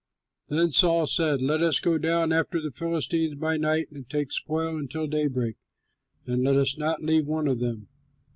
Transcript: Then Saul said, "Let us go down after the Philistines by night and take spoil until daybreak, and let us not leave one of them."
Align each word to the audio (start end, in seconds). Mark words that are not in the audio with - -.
Then 0.47 0.71
Saul 0.71 1.05
said, 1.05 1.43
"Let 1.43 1.61
us 1.61 1.79
go 1.79 1.99
down 1.99 2.33
after 2.33 2.59
the 2.59 2.71
Philistines 2.71 3.39
by 3.39 3.57
night 3.57 3.85
and 3.91 4.09
take 4.09 4.31
spoil 4.31 4.75
until 4.79 5.05
daybreak, 5.05 5.57
and 6.25 6.43
let 6.43 6.55
us 6.55 6.75
not 6.75 7.03
leave 7.03 7.27
one 7.27 7.47
of 7.47 7.59
them." 7.59 7.87